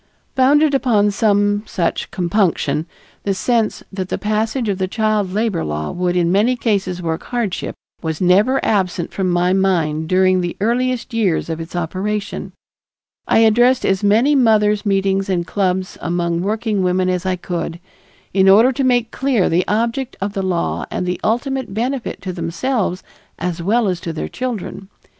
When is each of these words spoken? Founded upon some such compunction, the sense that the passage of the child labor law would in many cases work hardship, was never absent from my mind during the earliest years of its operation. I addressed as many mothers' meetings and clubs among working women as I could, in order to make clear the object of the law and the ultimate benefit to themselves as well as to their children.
Founded 0.35 0.73
upon 0.73 1.11
some 1.11 1.61
such 1.67 2.09
compunction, 2.09 2.87
the 3.21 3.35
sense 3.35 3.83
that 3.93 4.09
the 4.09 4.17
passage 4.17 4.67
of 4.67 4.79
the 4.79 4.87
child 4.87 5.31
labor 5.31 5.63
law 5.63 5.91
would 5.91 6.15
in 6.15 6.31
many 6.31 6.55
cases 6.55 7.03
work 7.03 7.21
hardship, 7.25 7.75
was 8.01 8.19
never 8.19 8.59
absent 8.65 9.13
from 9.13 9.29
my 9.29 9.53
mind 9.53 10.09
during 10.09 10.41
the 10.41 10.57
earliest 10.59 11.13
years 11.13 11.51
of 11.51 11.59
its 11.61 11.75
operation. 11.75 12.51
I 13.27 13.41
addressed 13.45 13.85
as 13.85 14.03
many 14.03 14.33
mothers' 14.33 14.87
meetings 14.87 15.29
and 15.29 15.45
clubs 15.45 15.99
among 16.01 16.41
working 16.41 16.81
women 16.81 17.07
as 17.07 17.23
I 17.23 17.35
could, 17.35 17.79
in 18.33 18.49
order 18.49 18.71
to 18.71 18.83
make 18.83 19.11
clear 19.11 19.49
the 19.49 19.67
object 19.67 20.17
of 20.19 20.33
the 20.33 20.41
law 20.41 20.83
and 20.89 21.05
the 21.05 21.21
ultimate 21.23 21.75
benefit 21.75 22.23
to 22.23 22.33
themselves 22.33 23.03
as 23.37 23.61
well 23.61 23.87
as 23.87 23.99
to 24.01 24.13
their 24.13 24.29
children. 24.29 24.89